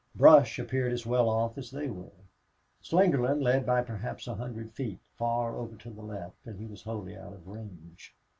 Brush 0.15 0.57
appeared 0.57 0.93
as 0.93 1.05
well 1.05 1.29
off 1.29 1.59
as 1.59 1.69
they 1.69 1.87
were. 1.87 2.25
Slingerland 2.81 3.43
led 3.43 3.67
by 3.67 3.83
perhaps 3.83 4.25
a 4.27 4.33
hundred 4.33 4.71
feet, 4.71 4.97
far 5.15 5.55
over 5.55 5.75
to 5.75 5.91
the 5.91 6.01
left, 6.01 6.43
and 6.47 6.59
he 6.59 6.65
was 6.65 6.81
wholly 6.81 7.15
out 7.15 7.33
of 7.33 7.47
range. 7.47 8.15